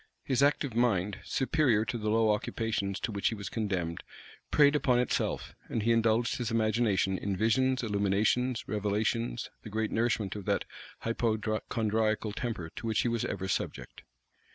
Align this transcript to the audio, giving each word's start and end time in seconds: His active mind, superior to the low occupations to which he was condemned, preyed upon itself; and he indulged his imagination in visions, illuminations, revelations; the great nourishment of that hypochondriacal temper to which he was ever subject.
His 0.23 0.41
active 0.41 0.73
mind, 0.75 1.19
superior 1.23 1.85
to 1.85 1.95
the 1.95 2.09
low 2.09 2.31
occupations 2.31 2.99
to 3.01 3.11
which 3.11 3.27
he 3.27 3.35
was 3.35 3.49
condemned, 3.49 4.01
preyed 4.49 4.75
upon 4.75 4.97
itself; 4.97 5.53
and 5.69 5.83
he 5.83 5.91
indulged 5.91 6.37
his 6.37 6.49
imagination 6.49 7.19
in 7.19 7.37
visions, 7.37 7.83
illuminations, 7.83 8.63
revelations; 8.67 9.51
the 9.61 9.69
great 9.69 9.91
nourishment 9.91 10.35
of 10.35 10.45
that 10.45 10.65
hypochondriacal 11.01 12.31
temper 12.31 12.71
to 12.77 12.87
which 12.87 13.01
he 13.01 13.07
was 13.09 13.25
ever 13.25 13.47
subject. 13.47 14.01